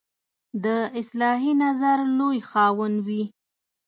د 0.63 0.65
اصلاحي 0.99 1.53
نظر 1.63 1.97
لوی 2.17 2.39
خاوند 2.49 2.97
وي. 3.07 3.23